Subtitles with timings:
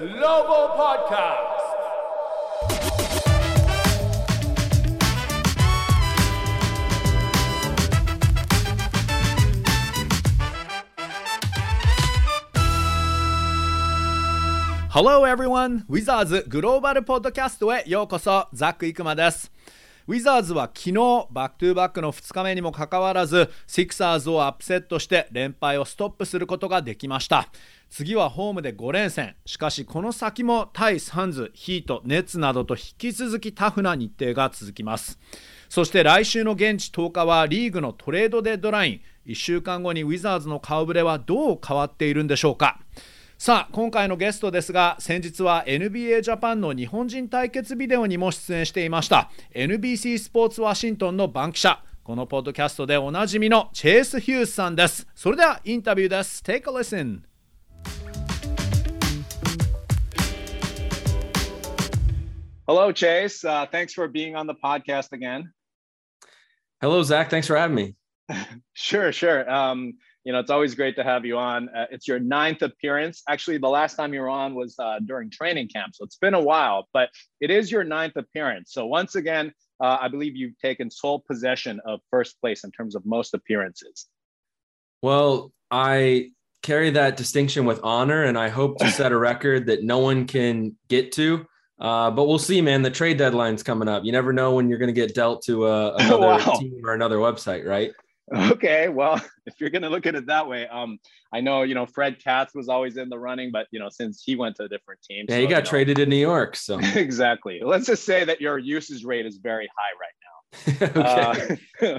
[0.00, 1.56] Global Podcast.
[14.88, 15.84] Hello everyone!
[15.90, 19.52] ウィザーズグローバルポッドキャストへようこそザック・イクマです
[20.07, 20.93] ウィザーズは昨日
[21.29, 27.49] バックトゥーバックの2日目にもかかわらずシクサーズをアップセットして連敗をストップすることができました。
[27.89, 29.35] 次はホームで5連戦。
[29.45, 35.19] しかしこの先も対サンズヒートネッツなどと引き続きタフな日程が続きます。
[35.69, 39.01] そして来週の現地10日はリーグのトレードデッドライン。
[39.31, 42.79] 1週間後にウィザーズの顔ぶれはどう変わっているんでしょうか。
[43.43, 57.23] さあ今回のゲストですが先日は NBA ジャパンの日本人対決ビデオにも出演していました NBC スポーツワシントンの番記者このポッドキャストでおなじみのチェイス・ヒュースさんですそれではインタビューです Take a listen
[62.67, 63.43] Hello, Chase.
[63.43, 65.51] Uh, thanks for being on the podcast again.
[66.79, 67.31] Hello, Zach.
[67.31, 67.95] Thanks for having me.
[68.73, 69.49] Sure, sure.
[69.51, 71.69] Um, you know, it's always great to have you on.
[71.69, 73.23] Uh, it's your ninth appearance.
[73.27, 76.33] Actually, the last time you were on was uh, during training camp, so it's been
[76.33, 78.71] a while, but it is your ninth appearance.
[78.73, 82.95] So once again, uh, I believe you've taken sole possession of first place in terms
[82.95, 84.07] of most appearances.
[85.01, 86.29] Well, I
[86.61, 90.27] carry that distinction with honor, and I hope to set a record that no one
[90.27, 91.45] can get to.
[91.79, 92.83] Uh, but we'll see, man.
[92.83, 94.05] The trade deadline's coming up.
[94.05, 96.53] You never know when you're going to get dealt to uh, another Wow.
[96.59, 97.91] team or another website, right?
[98.33, 100.99] Okay, well, if you're going to look at it that way, um,
[101.33, 104.23] I know you know Fred Katz was always in the running, but you know since
[104.23, 106.15] he went to a diffdifferent team, Yeah, so, he got you know- traded to New
[106.15, 107.61] York, so exactly.
[107.63, 111.11] Let's just say that your usage rate is very high right now.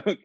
[0.07, 0.19] okay.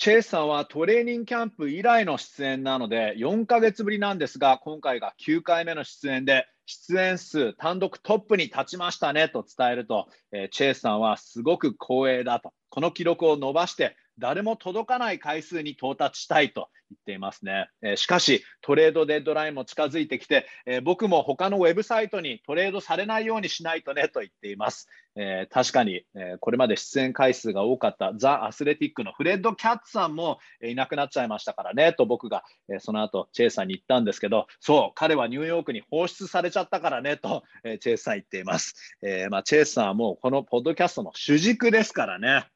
[0.00, 24.88] チェイスさんはトレーニングキャンプ以来の出演なので4ヶ月ぶりなんですが今回が9回目の出演で出演数単独トップに立ちましたねと伝えると、えーチェイスさんはすごく光栄だとこの記録を伸ばして誰も届かない回数に到達したいと言っていますね、えしかしトレードデッドラインも近づいてきて、え僕も他のウェブサイトにトレードされないようにしないとねと言っています。
[25.16, 42.46] えー確かに、えこれまで出演回数が多かったザ・アスレティックのフレッド・キャッツさんも、えいなくなっちゃいましたからねと僕が、えその後チェイスさんに言ったんですけどそう彼はニューヨークに放出されちゃったからねと、えチェイスさん言っています、えーまあ、チェイスさんはもうこのポッドキャストの主軸ですからね。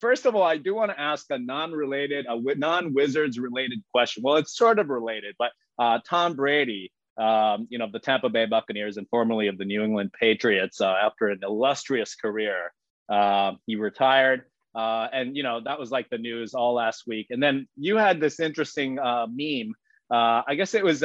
[0.00, 4.22] First of all, I do want to ask a non-related, a non-Wizards related question.
[4.22, 8.30] Well, it's sort of related, but uh, Tom Brady, um, you know, of the Tampa
[8.30, 12.72] Bay Buccaneers and formerly of the New England Patriots, uh, after an illustrious career,
[13.10, 14.44] uh, he retired.
[14.74, 17.26] Uh, and you know that was like the news all last week.
[17.30, 19.74] And then you had this interesting uh, meme.
[20.10, 21.02] Uh, I guess it was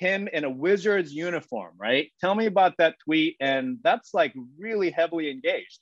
[0.00, 2.10] him in a Wizards uniform, right?
[2.20, 3.36] Tell me about that tweet.
[3.40, 5.78] And that's like really heavily engaged.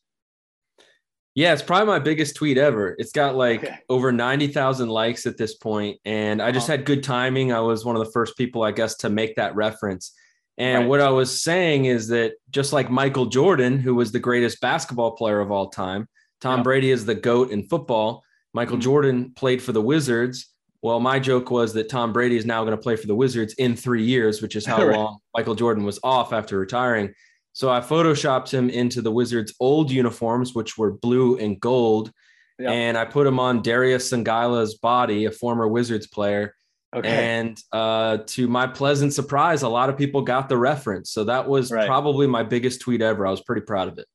[1.39, 2.97] Yeah, it's probably my biggest tweet ever.
[2.99, 3.77] It's got like Okay.
[3.89, 6.79] over 90,000 likes at this point, And I just Uh-huh.
[6.79, 7.53] had good timing.
[7.53, 10.13] I was one of the first people, I guess, to make that reference.
[10.57, 10.89] And Right.
[10.89, 15.13] what I was saying is that just like Michael Jordan, who was the greatest basketball
[15.13, 16.09] player of all time,
[16.41, 16.63] Tom Yeah.
[16.65, 18.25] Brady is the GOAT in football.
[18.53, 18.81] Michael Mhm.
[18.83, 20.53] Jordan played for the Wizards.
[20.83, 23.55] Well, my joke was that Tom Brady is now going to play for the Wizards
[23.59, 24.97] in three years, which is how Right.
[24.97, 27.15] long Michael Jordan was off after retiring.
[27.53, 32.13] So I photoshopped him into the Wizards' old uniforms, which were blue and gold.
[32.59, 32.71] Yep.
[32.71, 36.55] And I put him on Darius Sangila's body, a former Wizards player.
[36.95, 37.39] Okay.
[37.39, 41.11] And uh, to my pleasant surprise, a lot of people got the reference.
[41.11, 41.87] So that was right.
[41.87, 43.27] probably my biggest tweet ever.
[43.27, 44.07] I was pretty proud of it.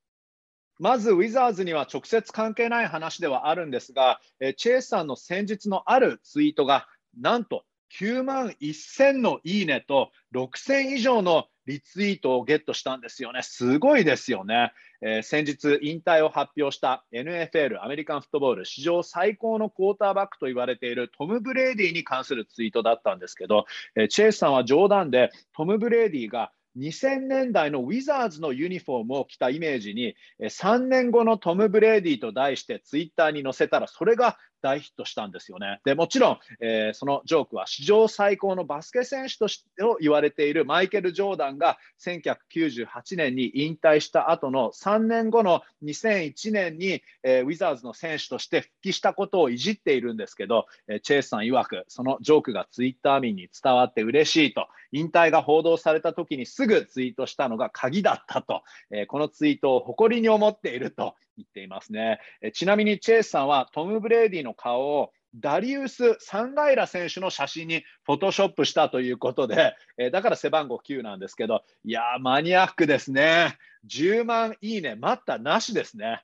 [0.80, 7.64] まずウィザーズには直接関係ない話ではあるんですが、えチェイさんの先日のあるツイートが、なんと
[8.00, 13.42] 9万1000のいいねと6000以上のリツイートをゲットしたんですよね。
[13.42, 14.74] すごいですよね。
[15.02, 23.66] えー先日、引退を発表した NFL、アメリカンフットボール史上最高のクォーターバックと言われているトム・ブレイディに関するツイートだったんですけど、
[23.96, 35.82] えーチェイスさんは冗談でトム・ブレイディが2000年代のウィザーズのユニフォームを着たイメージに3年後のトム・ブレイディと題してツイッターに載せたらそれが大ヒットしたんですよね。
[35.84, 58.62] でもちろん、えーそのジョークは史上最高のバスケ選手としてを言われているマイケル・ジョーダンが1998年に引退した後の3年後の2001年に、えーウィザーズの選手として復帰したことをいじっているんですけど、えーチェイスさん曰くそのジョークがツイッター民に伝わって嬉しいと引退が報道された時にすぐツイートしたのが鍵だったと、
[58.92, 62.20] えこのツイートを誇りに思っていると言っていますね。
[62.42, 73.58] えちなみにチェイスさんはトム・ブレイディの顔をダリウス・サンガイラ選手の写真にフォトショップしたということで、え、だから背番号9なんですけど、いやー、マニアックですね。
[73.88, 76.24] 10万いいね、待ったなしですね。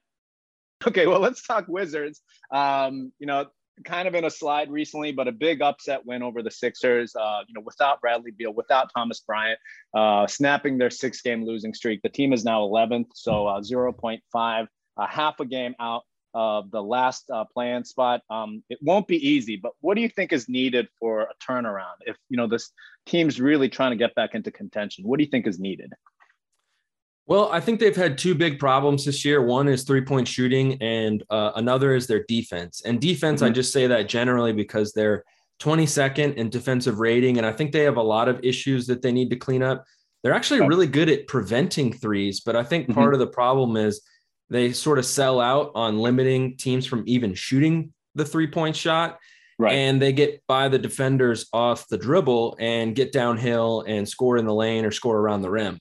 [0.85, 2.21] Okay, well, let's talk Wizards.
[2.51, 3.47] Um, you know,
[3.83, 7.15] kind of in a slide recently, but a big upset win over the Sixers.
[7.15, 9.59] Uh, you know, without Bradley Beal, without Thomas Bryant,
[9.93, 12.01] uh, snapping their six-game losing streak.
[12.01, 14.67] The team is now 11th, so uh, 0.5,
[14.99, 16.03] uh, half a game out
[16.33, 18.21] of the last uh, playing spot.
[18.29, 21.95] Um, it won't be easy, but what do you think is needed for a turnaround?
[22.01, 22.71] If you know this
[23.05, 25.93] team's really trying to get back into contention, what do you think is needed?
[27.25, 29.41] Well, I think they've had two big problems this year.
[29.41, 32.81] One is three point shooting, and uh, another is their defense.
[32.85, 33.51] And defense, mm-hmm.
[33.51, 35.23] I just say that generally because they're
[35.59, 37.37] 22nd in defensive rating.
[37.37, 39.83] And I think they have a lot of issues that they need to clean up.
[40.23, 42.93] They're actually really good at preventing threes, but I think mm-hmm.
[42.93, 44.01] part of the problem is
[44.49, 49.19] they sort of sell out on limiting teams from even shooting the three point shot.
[49.57, 49.73] Right.
[49.73, 54.45] And they get by the defenders off the dribble and get downhill and score in
[54.45, 55.77] the lane or score around the rim.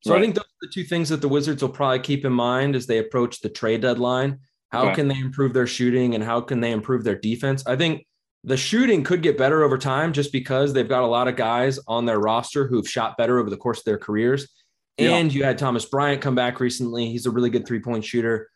[0.00, 0.18] So right.
[0.18, 2.74] I think those are the two things that the Wizards will probably keep in mind
[2.74, 4.40] as they approach the trade deadline.
[4.70, 4.96] How right.
[4.96, 7.64] can they improve their shooting and how can they improve their defense?
[7.66, 8.04] I think
[8.42, 11.78] the shooting could get better over time just because they've got a lot of guys
[11.86, 14.48] on their roster who've shot better over the course of their careers.
[14.97, 15.37] And yeah.
[15.37, 17.09] you had Thomas Bryant come back recently.
[17.09, 18.49] He's a really good three point shooter.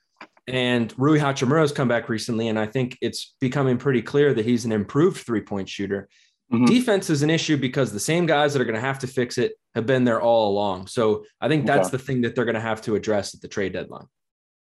[0.48, 2.48] And Rui Hachimura's come back recently.
[2.48, 6.08] And I think it's becoming pretty clear that he's an improved three point shooter.
[6.52, 6.66] Mm-hmm.
[6.66, 9.38] Defense is an issue because the same guys that are going to have to fix
[9.38, 10.88] it have been there all along.
[10.88, 13.48] So I think that's the thing that they're going to have to address at the
[13.48, 14.08] trade deadline.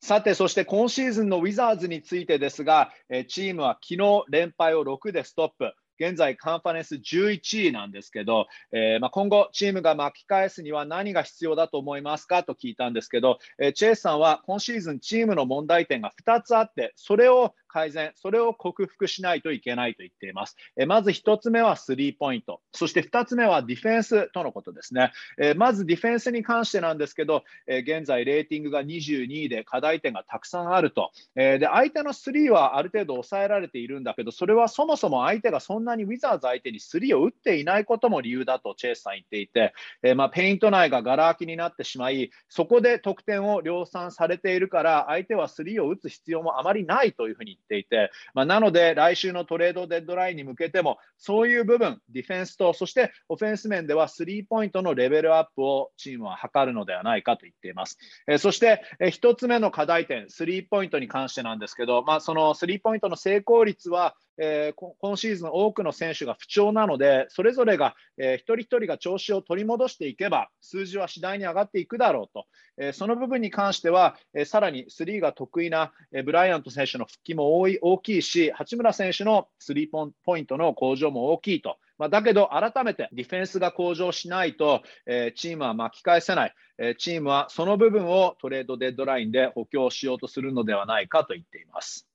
[0.02, 2.90] さて、そして今シーズンのウィザーズについてですが、
[3.28, 5.74] チームは昨日連敗を6でストップ。
[5.99, 20.55] 現在カンファレンス11位なんですけど、えー、まあ、今後チームが巻き返すには何が必要だと思いますかと聞いたんですけど、えー、チェイスさんは今シーズンチームの問題点が2つあってそれを改善、それを克服しないといけないと言っています。
[20.77, 25.11] えまず1つ目はスリーポイント、そして2つ目はディフェンスとのことですね。
[25.37, 31.11] えまずディフェンスに関してなんですけど、え現在レーティングが22位で課題点がたくさんあると。
[31.35, 57.97] えで相手のスリーはある程度抑えられているんだけど、それはそもそも相手がそんなにウィザーズ相手にスリーを打っていないことも理由だとチェイスさん言っていて、えまあ、ペイント内ががら空きになってしまい、そこで得点を量産されているから、相手はスリーを打つ必要もあまりないというふうに言ってていて、まあ、なので、来週のトレードデッドラインに向けても、そういう部分、ディフェンスと、そしてオフェンス面ではスリーポイントのレベルアップをチームは図るのではないかと言っています。
[58.27, 72.45] えそして、え1つ目の課題点、スリーポイントに関してなんですけど、まあ、そのスリーポイントの成功率は、えー、今シーズン多くの選手が不調なので、それぞれが、えー、一人一人が調子を取り戻していけば、数字は次第に上がっていくだろうと、
[72.77, 79.89] えー、その部分に関しては、えー、さらにスリーが得意な、えー、ブライアント選手の復帰も多い大きいし、八村選手のスリー
[80.25, 81.77] ポイントの向上も大きいと。
[81.97, 92.05] まあ、だけど、改めてディフェンスが向上しないと、えー、チームは巻き返せない、えー、チームはその部分をトレードデッドラインで補強しようとするのではないかと言っています。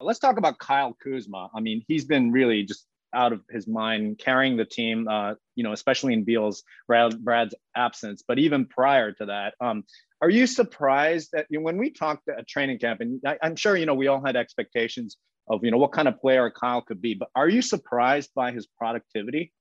[0.00, 1.50] Let's talk about Kyle Kuzma.
[1.54, 5.64] I mean, he's been really just out of his mind carrying the team, uh, you
[5.64, 8.22] know, especially in Beal's Brad, Brad's absence.
[8.26, 9.84] But even prior to that, um,
[10.22, 13.56] are you surprised that you know, when we talked at training camp, and I, I'm
[13.56, 15.16] sure you know we all had expectations
[15.48, 18.52] of you know what kind of player Kyle could be, but are you surprised by
[18.52, 19.52] his productivity?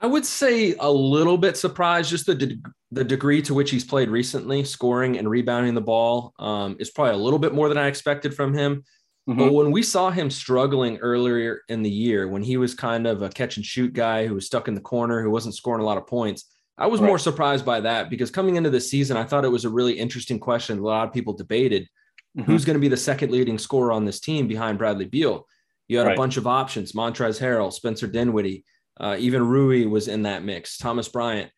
[0.00, 2.62] I would say a little bit surprised, just the de-
[2.92, 7.14] the degree to which he's played recently, scoring and rebounding the ball um, is probably
[7.14, 8.84] a little bit more than I expected from him.
[9.28, 9.38] Mm-hmm.
[9.38, 13.22] But when we saw him struggling earlier in the year, when he was kind of
[13.22, 15.86] a catch and shoot guy who was stuck in the corner, who wasn't scoring a
[15.86, 16.44] lot of points,
[16.78, 17.08] I was right.
[17.08, 19.98] more surprised by that because coming into the season, I thought it was a really
[19.98, 20.78] interesting question.
[20.78, 21.88] A lot of people debated
[22.38, 22.50] mm-hmm.
[22.50, 25.46] who's going to be the second leading scorer on this team behind Bradley Beal.
[25.88, 26.14] You had right.
[26.14, 28.64] a bunch of options: Montrezl Harrell, Spencer Dinwiddie,
[29.00, 30.78] uh, even Rui was in that mix.
[30.78, 31.50] Thomas Bryant.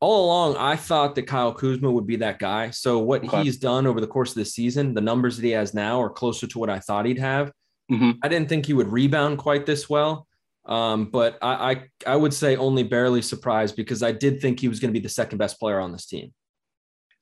[0.00, 2.70] All along, I thought that Kyle Kuzma would be that guy.
[2.70, 3.42] So what okay.
[3.42, 6.08] he's done over the course of the season, the numbers that he has now are
[6.08, 7.52] closer to what I thought he'd have.
[7.92, 8.12] Mm-hmm.
[8.22, 10.26] I didn't think he would rebound quite this well,
[10.64, 14.68] um, but I, I I would say only barely surprised because I did think he
[14.68, 16.32] was going to be the second best player on this team.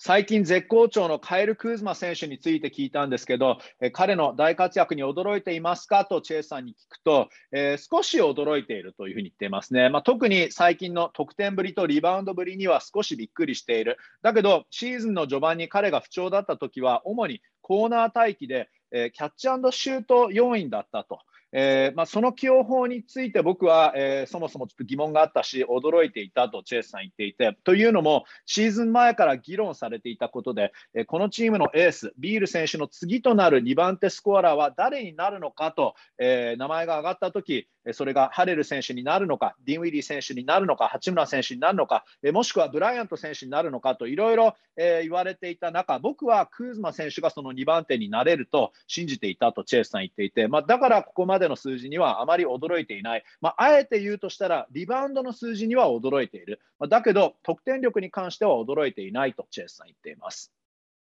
[0.00, 6.04] 最近絶好調のカエル・クーズマ選手について聞いたんですけど、え彼の大活躍に驚いていますか？
[6.04, 9.88] とチェイさんに聞くと、えー、少し驚いているというふうに言っていますね。
[9.88, 13.98] まあ、特に最近の得点ぶりとリバウンドぶりには少しびっくりしている。
[14.22, 21.18] だけど、シーズンの序盤に彼が不調だった時は、主にコーナー待機で、えー、キャッチシュート要員だったと。
[21.52, 60.51] えーまあ、その起用法について僕は、えー、そもそもちょっと疑問があったし、驚いていたとチェイスさん言っていて、というのも、シーズン前から議論されていたことで、えー、このチームのエース、ビール選手の次となる2番手スコアラーは誰になるのかと、えー、名前が挙がったとき、それがハレル選手になるのか、ディンウィリー選手になるのか、八村選手になるのか、えもしくはブライアント選手になるのかといろいろ言われていた中、僕はクーズマ選手がその2番手になれると信じていたとチェイスさん言っていて、まあ、だからここまの数字にはあまり驚いていない、まあ、あえて言うとしたら、リバウンドの数字には驚いている、まあ、だけど、得点力に関しては驚いていないとチェイスさん言っています。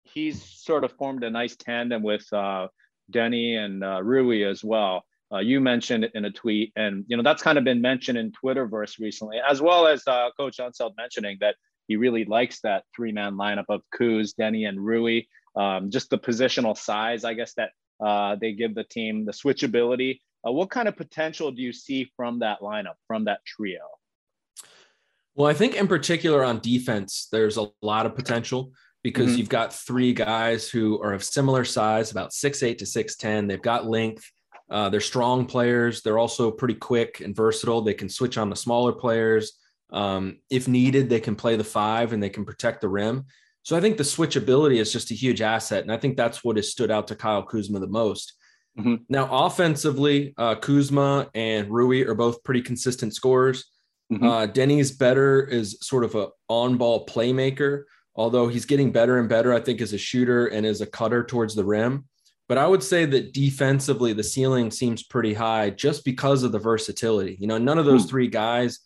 [0.05, 2.67] He's sort of formed a nice tandem with、uh,
[3.10, 5.03] Denny and、uh, Rui as well.
[5.34, 8.31] uh, you mentioned in a tweet, and you know that's kind of been mentioned in
[8.31, 11.55] Twitterverse recently, as well as uh, Coach Unseld mentioning that
[11.88, 15.24] he really likes that three-man lineup of Kuz, Denny, and Rui.
[15.55, 20.21] Um, just the positional size, I guess that uh, they give the team, the switchability.
[20.47, 23.80] Uh, what kind of potential do you see from that lineup, from that trio?
[25.35, 29.38] Well, I think in particular on defense, there's a lot of potential because mm-hmm.
[29.38, 33.49] you've got three guys who are of similar size, about six eight to 6'10.
[33.49, 34.30] They've got length.
[34.71, 36.02] Uh, they're strong players.
[36.02, 37.83] They're also pretty quick and versatile.
[37.83, 39.52] They can switch on the smaller players.
[39.92, 43.26] Um, if needed, they can play the five and they can protect the rim.
[43.70, 45.84] So I think the switchability is just a huge asset.
[45.84, 48.32] And I think that's what has stood out to Kyle Kuzma the most.
[48.76, 48.96] Mm-hmm.
[49.08, 53.66] Now, offensively, uh, Kuzma and Rui are both pretty consistent scorers.
[54.12, 54.26] Mm-hmm.
[54.26, 57.84] Uh, Denny's better is sort of a on-ball playmaker,
[58.16, 61.22] although he's getting better and better, I think, as a shooter and as a cutter
[61.22, 62.06] towards the rim.
[62.48, 66.58] But I would say that defensively, the ceiling seems pretty high just because of the
[66.58, 67.36] versatility.
[67.38, 68.08] You know, none of those hmm.
[68.08, 68.80] three guys.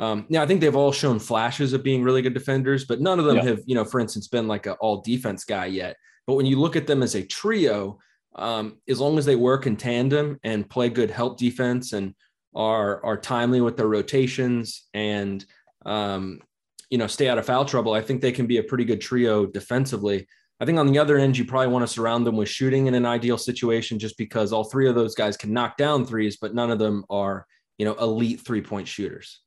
[0.00, 3.18] Um, yeah, I think they've all shown flashes of being really good defenders, but none
[3.18, 3.44] of them yeah.
[3.44, 5.96] have, you know, for instance, been like an all defense guy yet.
[6.26, 7.98] But when you look at them as a trio,
[8.34, 12.14] um, as long as they work in tandem and play good help defense and
[12.54, 15.44] are are timely with their rotations and
[15.84, 16.40] um,
[16.88, 19.02] you know stay out of foul trouble, I think they can be a pretty good
[19.02, 20.26] trio defensively.
[20.60, 22.94] I think on the other end, you probably want to surround them with shooting in
[22.94, 26.54] an ideal situation just because all three of those guys can knock down threes, but
[26.54, 29.40] none of them are, you know, elite three point shooters.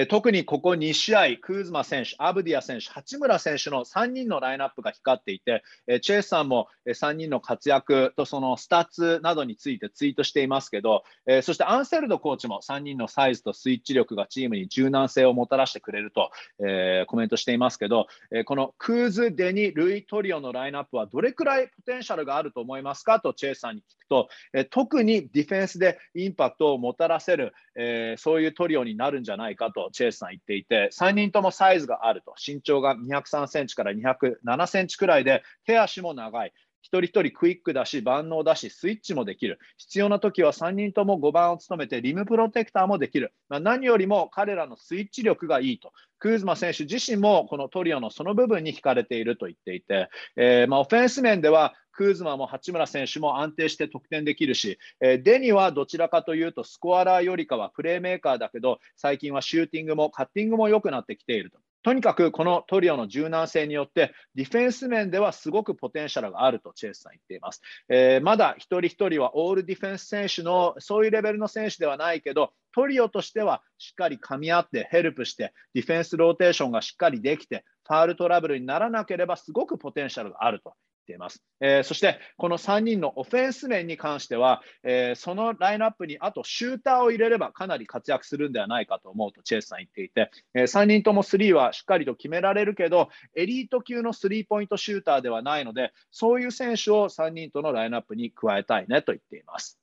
[0.00, 16.30] え特にここ2試合、クーズマ選手、アブディア選手、八村選手の3人のラインナップが光っていて、えチェイスさんも3人の活躍とそのスタッツなどについてツイートしていますけど、えそしてアンセルドコーチも3人のサイズとスイッチ力がチームに柔軟性をもたらしてくれると、
[16.64, 36.52] えコメントしていますけど、えこのクーズ、デニ、ルイ・トリオのラインナップはどれくらいポテンシャルがあると思いますかとチェイスさんに聞くと、え特にディフェンスでインパクトをもたらせる、えそういうトリオになるんじゃないかとチェイスさん言っていて、3人ともサイズがあると、身長が203センチから207センチくらいで、手足も長い。
[36.80, 39.58] 一人一人クイックだし、万能だし、スイッチもできる。
[39.76, 43.32] 必要な時は3人とも5番を務めて、リムプロテクターもできる。
[43.48, 45.92] まあ、何よりも彼らのスイッチ力がいいと。
[46.18, 61.58] クーズマ選手自身もこのトリオのその部分に惹かれていると言っていて、えー、まあ、オフェンス面ではクーズマも八村選手も安定して得点できるし、えー、デニはどちらかというとスコアラーよりかはプレーメーカーだけど、最近はシューティングもカッティングも良くなってきていると。
[61.82, 67.62] とにかくこのトリオの柔軟性によってディフェンス面ではすごくポテンシャルがあるとチェイスさん言っています。
[67.88, 80.74] えー、まだ一人一人はオールディフェンス選手のそういうレベルの選手ではないけどトリオとしてはしっかり噛み合ってヘルプしてディフェンスローテーションがしっかりできてファールトラブルにならなければすごくポテンシャルがあると
[81.08, 81.42] ています。
[81.60, 99.78] えー、そして、この3人のオフェンス面に関しては、えー、そのラインナップにあとシューターを入れればかなり活躍するんではないかと思うとチェイスさん言っていて、えー、3人ともスリーはしっかりと決められるけど、エリート級のスリーポイントシューターではないので、そういう選手を3人とのラインナップに加えたいねと言っています。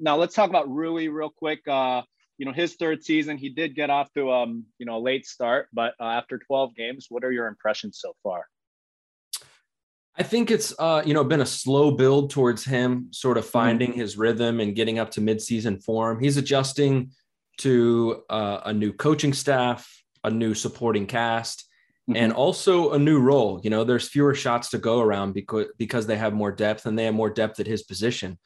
[0.00, 1.68] Now let's talk about Rui real quick.
[1.68, 2.02] Uh,
[2.36, 5.26] you know, his third season, he did get off to um, you know, a late
[5.26, 8.48] start, but uh, after 12 games, what are your impressions so far?
[10.16, 13.52] I think it's uh, you know been a slow build towards him sort of mm-hmm.
[13.52, 14.00] finding mm-hmm.
[14.00, 16.20] his rhythm and getting up to midseason form.
[16.20, 17.10] He's adjusting
[17.58, 21.64] to uh, a new coaching staff, a new supporting cast,
[22.08, 22.16] mm-hmm.
[22.16, 23.60] and also a new role.
[23.64, 26.98] You know, there's fewer shots to go around because because they have more depth and
[26.98, 28.38] they have more depth at his position.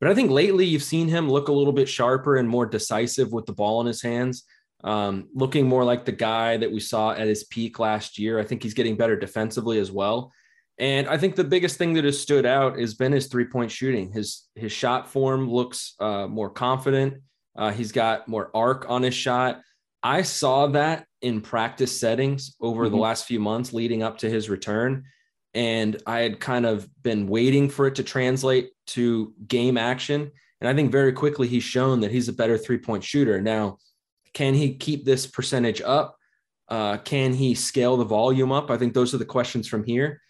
[0.00, 3.32] But I think lately you've seen him look a little bit sharper and more decisive
[3.32, 4.44] with the ball in his hands.
[4.82, 8.38] Um, looking more like the guy that we saw at his peak last year.
[8.38, 10.30] I think he's getting better defensively as well.
[10.78, 13.70] And I think the biggest thing that has stood out has been his three point
[13.70, 14.10] shooting.
[14.10, 17.22] His his shot form looks uh, more confident.
[17.56, 19.60] Uh, he's got more arc on his shot.
[20.02, 22.94] I saw that in practice settings over mm-hmm.
[22.94, 25.04] the last few months leading up to his return.
[25.54, 30.32] And I had kind of been waiting for it to translate to game action.
[30.60, 33.40] And I think very quickly he's shown that he's a better three point shooter.
[33.40, 33.78] Now,
[34.32, 36.16] can he keep this percentage up?
[36.68, 38.70] Uh, can he scale the volume up?
[38.70, 40.20] I think those are the questions from here.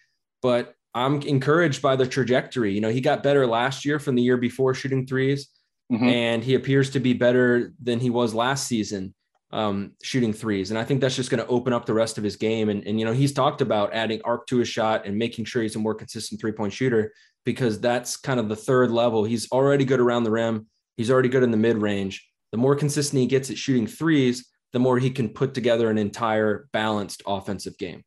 [0.45, 2.75] But I'm encouraged by the trajectory.
[2.75, 5.47] You know, he got better last year from the year before shooting 3s
[5.91, 6.05] mm-hmm.
[6.05, 9.15] and he appears to be better than he was last season
[9.53, 10.71] um, shooting threes.
[10.71, 12.69] And I think that's just going to open up the rest of his game.
[12.69, 15.63] And, and, you know, he's talked about adding arc to his shot and making sure
[15.63, 17.15] he's a more consistent three point shooter
[17.47, 19.25] because that's kind of the third level.
[19.25, 20.67] He's already good around the rim,
[20.99, 22.29] he's already good in the mid range.
[22.53, 25.97] The more consistent he gets at shooting threes, the more he can put together an
[25.97, 28.05] entire balanced offensive game.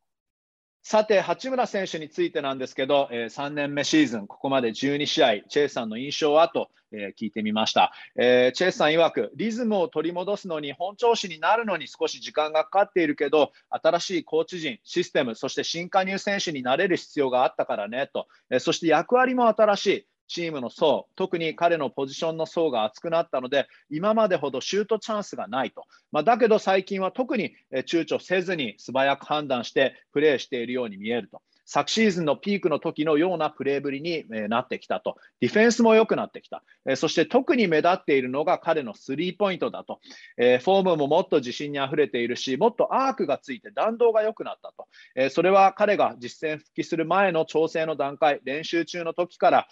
[0.90, 20.08] さて、八村選手についてなんですけど、えー、3年目シーズン、ここまで12試合、チェイさんの印象はと、えー、聞いてみました、えー、チェイさん曰く、リズムを取り戻すのに本調子になるのに少し時間がかかっているけど、新しいコーチ陣、システム、そして新加入選手になれる必要があったからねと、え、そして役割も新しい。
[20.28, 25.86] チームの層、特に彼のポジションの層が厚くなったので、今までほどシュートチャンスがないと。
[26.12, 31.42] まあ、だけど最近は特に躊躇せずに素早く判断してプレーしているように見えると。
[31.70, 35.18] 昨シーズンのピークの時のようなプレーぶりになってきたと。
[35.42, 36.64] ディフェンスも良くなってきた。
[36.96, 40.00] そして特に目立っているのが彼のスリーポイントだと。
[40.38, 45.30] フォームももっと自信にあふれているし、もっとアークがついて弾道が良くなったと。
[45.30, 49.68] それは彼が実戦復帰する前の調整の段階、練習中の時から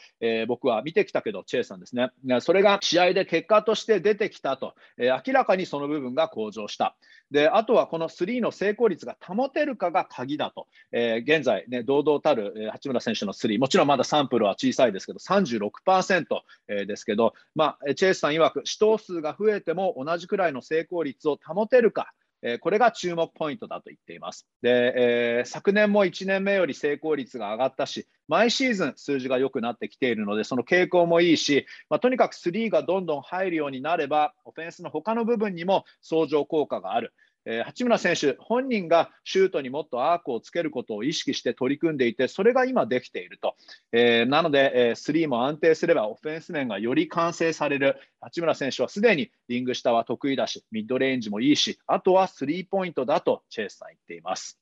[0.48, 2.10] 僕は見てきたけど、チェイさんですね。
[2.42, 4.74] それが試合で結果として出てきたと。
[4.98, 6.98] 明らかにその部分が向上した。
[7.36, 11.18] で、あとはこのスリーの成功率が保てるかが鍵だとえ。
[11.18, 22.14] 現在ね、堂々たる八村選手のスリー、もちろんまだサンプルは小さいですけど、36%ですけど、まあ、チェイスさん曰く、死闘数が増えても同じくらいの成功率を保てるか。
[22.62, 24.48] これが注目ポイントだと言っています。
[24.62, 37.14] で、えー、昨年も1年目より成功率が上がったし、毎シーズン数字が良くなってきているので、その傾向もいいし、まあ、とにかくスリーがどんどん入るようになれば、オフェンスの他の部分にも相乗効果がある。
[37.46, 43.56] えー、八村選手本人がシュートにもっとアークをつけることを意識して取り組んでいて、それが今できていると。
[43.92, 47.98] えー、なので、えー、スリーも安定すればオフェンス面がより完成される。
[48.20, 54.60] 八村選手はすでにリング下は得意だし、ミッドレンジもいいし、あとはスリーポイントだとチェイスさん言っています。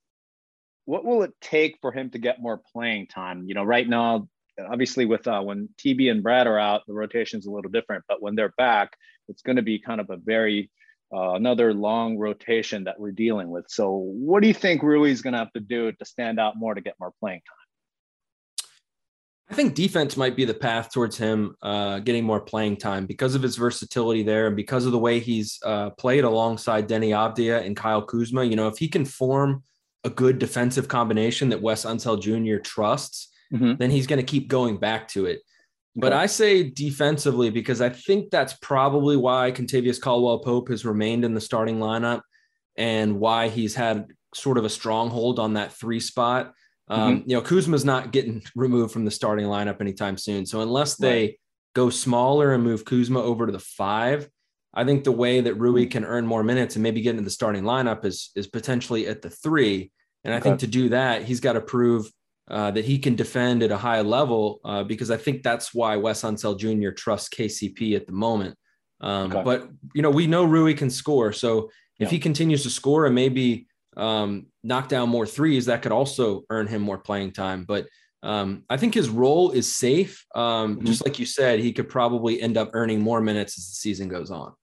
[0.85, 3.45] What will it take for him to get more playing time?
[3.45, 4.27] You know, right now,
[4.59, 8.03] obviously with uh, when TB and Brad are out, the rotation is a little different.
[8.09, 8.97] But when they're back,
[9.29, 10.69] it's going to be kind of a very
[11.13, 13.65] uh, another long rotation that we're dealing with.
[13.69, 16.57] So, what do you think Rui is going to have to do to stand out
[16.57, 17.63] more to get more playing time?
[19.49, 23.35] I think defense might be the path towards him uh, getting more playing time because
[23.35, 27.63] of his versatility there and because of the way he's uh, played alongside Denny Abdia
[27.63, 28.43] and Kyle Kuzma.
[28.45, 29.63] You know, if he can form
[30.03, 32.61] a good defensive combination that Wes Unseld Jr.
[32.61, 33.73] trusts, mm-hmm.
[33.77, 35.41] then he's going to keep going back to it.
[35.95, 41.23] But I say defensively because I think that's probably why Contavious Caldwell Pope has remained
[41.23, 42.21] in the starting lineup
[42.75, 46.53] and why he's had sort of a stronghold on that three spot.
[46.87, 47.29] Um, mm-hmm.
[47.29, 50.47] You know, Kuzma's not getting removed from the starting lineup anytime soon.
[50.47, 51.39] So unless they right.
[51.75, 54.27] go smaller and move Kuzma over to the five,
[54.73, 55.91] I think the way that Rui mm-hmm.
[55.91, 59.21] can earn more minutes and maybe get into the starting lineup is is potentially at
[59.21, 59.91] the three.
[60.23, 62.09] And I think to do that, he's got to prove
[62.49, 65.95] uh, that he can defend at a high level uh, because I think that's why
[65.95, 66.91] Wes Unseld Jr.
[66.91, 68.55] trusts KCP at the moment.
[69.01, 69.43] Um, okay.
[69.43, 72.09] But you know, we know Rui can score, so if yeah.
[72.09, 76.67] he continues to score and maybe um, knock down more threes, that could also earn
[76.67, 77.65] him more playing time.
[77.65, 77.87] But
[78.23, 80.25] um, I think his role is safe.
[80.33, 80.85] Um, mm-hmm.
[80.85, 84.07] Just like you said, he could probably end up earning more minutes as the season
[84.07, 84.53] goes on.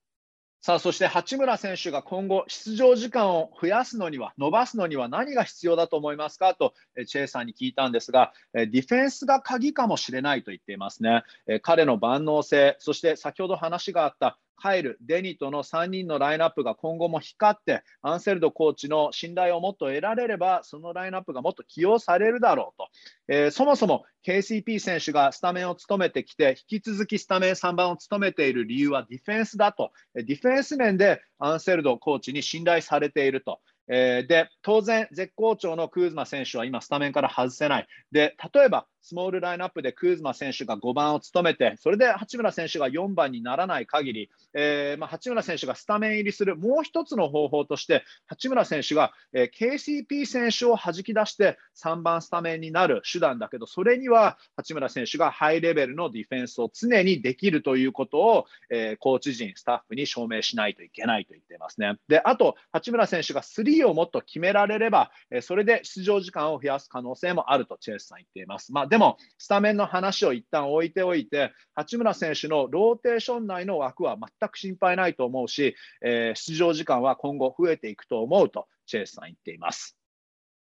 [0.63, 6.53] さあ、そして八村選手が今後、出場時間を増やすのには、伸ばすのには何が必要だと思いますか？
[6.53, 6.75] と、
[7.07, 11.23] チェイさんに聞いたんですが、ディフェンスが鍵かもしれないと言っていますね。
[11.63, 22.87] 彼の万能性、そして先ほど話があったカイル、デニとの3人のラインナップが今後も光って、アンセルドコーチの信頼をもっと得られれば、そのラインナップがもっと起用されるだろうと。
[23.27, 29.91] えー、そもそも KCP 選手がスタメンを務めてきて、引き続きスタメン3番を務めている理由はディフェンスだと。
[30.13, 33.61] ディフェンス面でアンセルドコーチに信頼されていると。
[33.87, 37.87] え、で、当然、絶好調のクーズマ選手は今、スタメンから外せない。
[38.11, 61.95] で、例えば、スモールラインナップでクーズマ選手が5番を務めて、それで八村選手が4番にならない限り、えー、まあ、八村選手がスタメン入りするもう一つの方法として、八村選手が、えー、KCP 選手を弾き出して3番スタメンになる手段だけど、それには八村選手がハイレベルのディフェンスを常にできるということを、えー、コーチ陣、スタッフに証明しないといけないと言っていますね。
[62.07, 68.71] で、あと、八村選手が3をもっと決められれば、えそれで出場時間を増やす可能性もあるとチェイスさん言っています。
[68.71, 79.97] まあでも、スタメンの話を一旦置いておいて、八村選手のローテーション内の枠は全く心配ないと思うし、えー、出場時間は今後増えていくと思うと、チェイスさん言っています。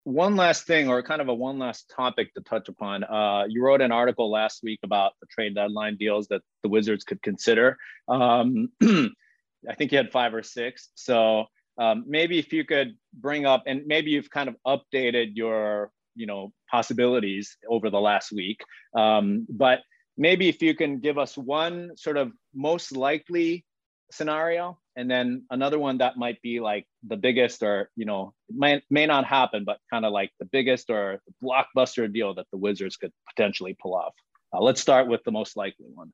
[0.02, 3.04] one last thing, or kind of a one last topic to touch upon.
[3.04, 7.04] Uh, you wrote an article last week about the trade deadline deals that the Wizards
[7.04, 7.76] could consider.
[8.08, 10.90] Um, I think you had five or six.
[10.96, 11.44] So
[11.78, 16.26] um, maybe if you could bring up, and maybe you've kind of updated your, you
[16.26, 18.60] know, possibilities over the last week.
[18.96, 19.80] Um, but
[20.16, 23.64] maybe if you can give us one sort of most likely
[24.10, 28.80] scenario and then another one that might be like the biggest or you know may,
[28.88, 32.96] may not happen but kind of like the biggest or blockbuster deal that the wizards
[32.96, 34.14] could potentially pull off
[34.54, 36.12] uh, let's start with the most likely one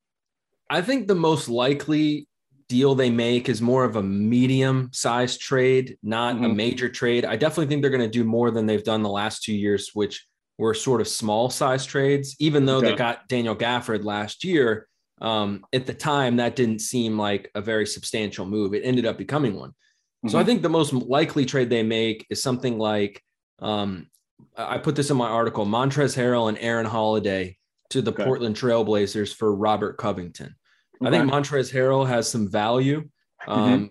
[0.71, 2.27] i think the most likely
[2.69, 6.45] deal they make is more of a medium sized trade not mm-hmm.
[6.45, 9.09] a major trade i definitely think they're going to do more than they've done the
[9.09, 10.27] last two years which
[10.59, 12.91] were sort of small size trades even though okay.
[12.91, 14.87] they got daniel gafford last year
[15.23, 18.75] um, at the time, that didn't seem like a very substantial move.
[18.75, 19.71] It ended up becoming one.
[19.71, 20.29] Mm-hmm.
[20.29, 20.49] So I mm-hmm.
[20.49, 23.23] think the most likely trade they make is something like
[23.61, 24.09] um,
[24.57, 27.57] I put this in my article: Montrez Harrell and Aaron Holiday
[27.91, 28.25] to the okay.
[28.25, 30.57] Portland Trailblazers for Robert Covington.
[31.05, 31.17] Okay.
[31.17, 33.09] I think Montrez Harrell has some value
[33.47, 33.91] um,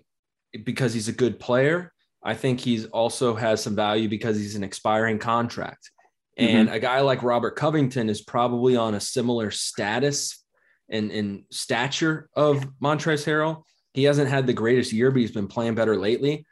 [0.54, 0.62] mm-hmm.
[0.62, 1.92] because he's a good player.
[2.22, 5.90] I think he's also has some value because he's an expiring contract.
[6.36, 6.76] And mm-hmm.
[6.76, 10.42] a guy like Robert Covington is probably on a similar status
[10.88, 13.62] and, and stature of Montrezl Harrell.
[13.92, 16.46] He hasn't had the greatest year, but he's been playing better lately.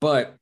[0.00, 0.36] But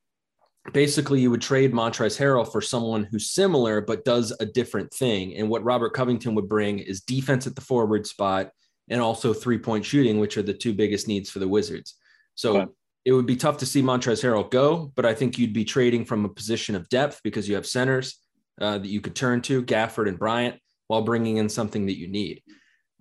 [0.73, 5.37] basically, you would trade Montrezl Harrell for someone who's similar but does a different thing.
[5.37, 8.51] And what Robert Covington would bring is defense at the forward spot
[8.91, 11.95] and also three point shooting, which are the two biggest needs for the Wizards.
[12.35, 12.73] So okay.
[13.05, 16.05] it would be tough to see Montrezl Harrell go, but I think you'd be trading
[16.05, 18.21] from a position of depth because you have centers
[18.61, 22.09] uh, that you could turn to, Gafford and Bryant, while bringing in something that you
[22.09, 22.43] need.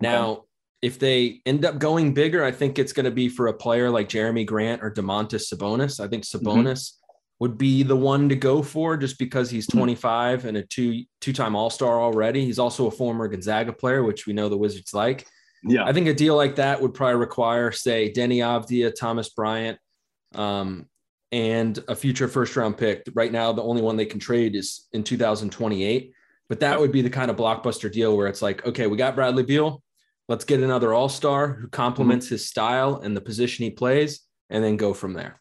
[0.00, 0.42] Now, okay.
[0.82, 3.90] if they end up going bigger, I think it's going to be for a player
[3.90, 6.00] like Jeremy Grant or Demontis Sabonis.
[6.00, 6.46] I think mm-hmm.
[6.46, 7.04] Sabonis mm-hmm.
[7.40, 9.78] would be the one to go for just because he's mm-hmm.
[9.78, 12.44] 25 and a two two-time All-Star already.
[12.44, 15.26] He's also a former Gonzaga player, which we know the Wizards like.
[15.64, 15.84] Yeah.
[15.84, 19.78] I think a deal like that would probably require, say, Denny Avdia, Thomas Bryant,
[20.34, 20.86] um,
[21.32, 23.04] and a future first round pick.
[23.14, 26.12] Right now, the only one they can trade is in 2028.
[26.48, 29.14] But that would be the kind of blockbuster deal where it's like, okay, we got
[29.14, 29.82] Bradley Beal.
[30.28, 32.34] Let's get another all star who complements mm-hmm.
[32.36, 35.40] his style and the position he plays, and then go from there.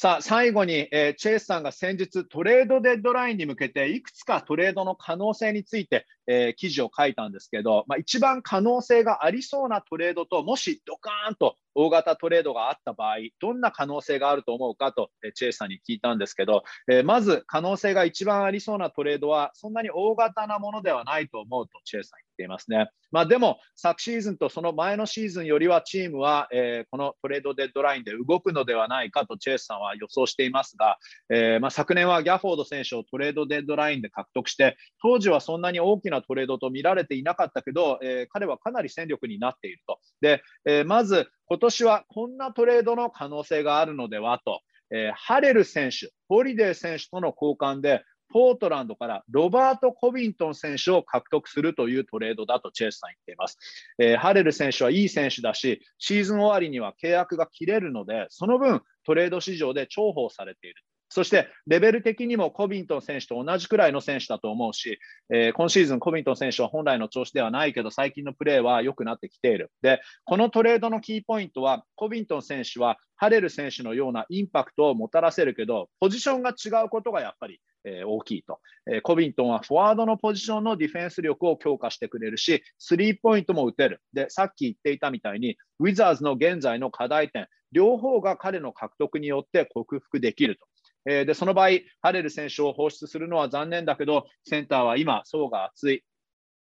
[0.00, 22.90] さあ、最後に、えー、チェイスさんが先日トレードデッドラインに向けていくつかトレードの可能性について、えー、記事を書いたんですけど、まあ、一番可能性がありそうなトレードと、もしドカーンと大型トレードがあった場合、どんな可能性があると思うかと、え、チェイスさんに聞いたんですけど、え、まず可能性が一番ありそうなトレードは、そんなに大型なものではないと思うと、チェイスさん言っていますね。
[23.12, 30.98] まあ、でも、昨シーズンとその前のシーズンよりは、チームは、えー、このトレードデッドラインで動くのではないかと、チェイスさんは予想していますが、
[31.30, 40.00] えま、昨年はギャフォード選手をトレードデッドラインで獲得して、当時はそんなに大きなトレードと見られていなかったけど、え、彼はかなり戦力になっていると。
[40.20, 53.56] で、え、まず今年はこんなトレードの可能性があるのではと、えー、ハレル選手、ホリデー選手との交換で、ポートランドからロバート・コビントン選手を獲得するというトレードだとチェイスさん言っています。
[53.98, 60.82] えー、ハレル選手はいい選手だし、シーズン終わりには契約が切れるので、その分トレード市場で重宝されている。
[61.08, 64.98] そしてレベル的にもコビントン選手と同じくらいの選手だと思うし、
[65.32, 69.70] えー、今シーズンコビントン選手は本来の調子ではないけど、最近のプレーは良くなってきている。
[69.82, 77.60] で、このトレードのキーポイントは、コビントン選手はハレル選手のようなインパクトをもたらせるけど、ポジションが違うことがやっぱり、
[78.06, 84.02] 大きいと、えー、コビントンはフォワードのポジションのディフェンス力を強化してくれるし、スリーポイントも打てる。
[84.12, 90.67] で、さっき言っていたみたいに、ウィザーズの現在の課題点、両方が彼の獲得によって克服できると。
[91.08, 91.68] えー、でその場合、
[92.02, 96.04] ハレル選手を放出するのは残念だけど、センターは今、層が厚い。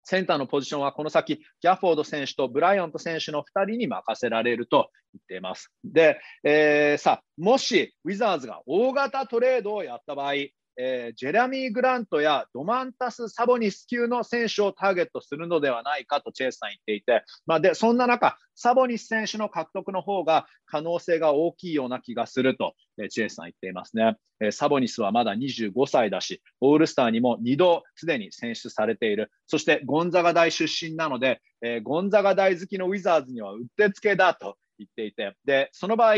[0.03, 5.69] センターのポジションはこの先、ギャフォード選手とブライアント選手の2人に任せられると言っています。
[5.83, 10.35] で、えー、さ、もしウィザーズが大型トレードをやった場合、
[10.77, 36.15] えー、ジェラミー・グラントやドマンタス・サボニス級の選手をターゲットするのではないかとチェイスさん言っていて、まあ、でそんな中、サボニス選手の獲得の方が可能性が大きいような気がすると、えー、チェイスさん言っていますね、えー、サボニスはまだ25歳だし、オールスターにも2度すでに選出されている、そしてゴンザガ大出身なので、え、ゴンザガ大好きのウィザーズにはうってつけだと言っていて、でその場合、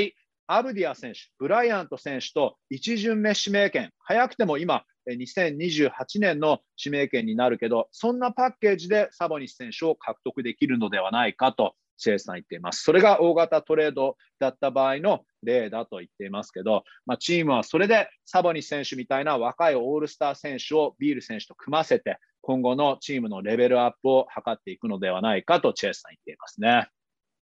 [0.51, 12.81] アブディア選手、ブライアント選手と一巡目指名権、早くても今、2028年の指名権になるけど、そんなパッケージでサボニス選手を獲得できるのではないかと、チェイさん言っています。
[12.81, 26.89] それが大型トレードだった場合の例だと言っていますけど、まあ、チームはそれでサボニス選手みたいな若いオールスター選手をビール選手と組ませて、今後のチームのレベルアップを図っていくのではないかとチェイスさん言っていますね。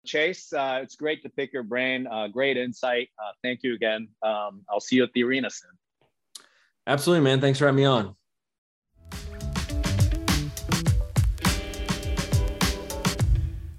[0.06, 2.08] Chase, uh, it's great to pick your brain.
[2.08, 3.10] Uh, great insight.
[3.18, 4.08] Uh, thank you again.
[4.22, 5.72] Um, I'll see you at the arena soon.
[6.86, 7.42] Absolutely, man.
[7.42, 8.16] Thanks for having me on.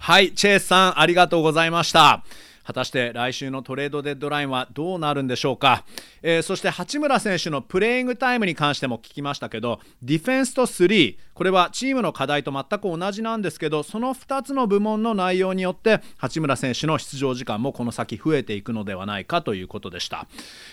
[0.06, 2.22] はい、チェイスさん、ありがとうございました。
[2.71, 5.83] 果たして来週のトレードデッドラインはどうなるんでしょうか、
[6.21, 20.27] えー、そして八村選手のプレーイングタイムに関しても聞きましたけどディフェンスと3これはチームの課題と全く同じなんですけどその2つの部門の内容によって八村選手の出場時間もこの先増えていくのではないかということでした、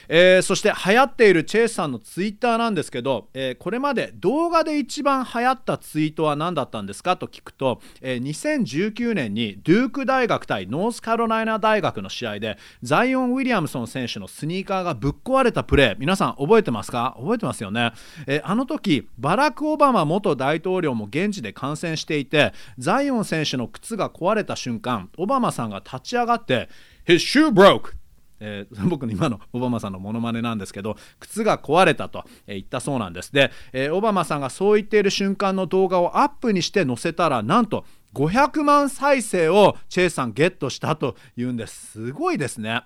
[0.09, 15.97] えー、そして流行っているチェイスさんのツイッターなんですけど、えー、これまで動画で一番流行ったツイートは何だったんですかと聞くと、え、2019年にデューク大学対ノースカロライナ大学学の試合でザイオン・ウィリアムソン選手のスニーカーがぶっ壊れたプレー。
[15.99, 17.17] 皆さん覚えてますか？
[17.19, 17.93] 覚えてますよね、
[18.27, 26.69] えあの時バラク・オバマ元大統領も現地で観戦していてザイオン選手の靴が壊れた瞬間オバマさんが立ち上がって
[27.07, 27.95] 「His shoe broke!」
[28.41, 33.33] えー、僕の今のオバマさんのモノマネなんですけど靴が壊れたと、えー、言ったそうなんです。
[33.33, 41.93] で、えー、オバマさんがそう言っている瞬間の動画をアップにして載せたらなんと500万再生をチェイさんゲットしたというんです。
[41.93, 42.83] すごいですね。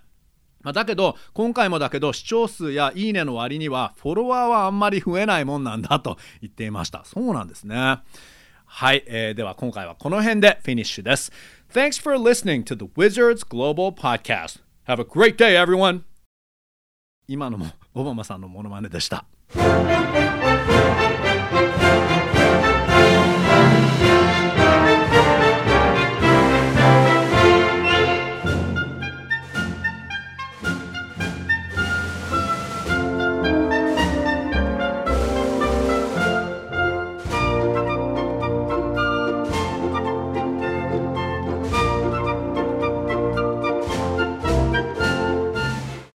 [0.62, 7.04] まあ、だけど今回もだけど視聴数やいいねの割にはフォロワーはあんまり増えないもんなんだと言っていました。
[7.04, 7.98] そうなんですね。
[8.64, 11.30] はい、えー、では今回はこの辺でフィニッシュです。
[11.72, 14.60] Thanks for listening to the Wizards Global Podcast.
[14.86, 16.02] Have a great day everyone.
[17.28, 19.24] 今のもオバマさんのモノマネでした。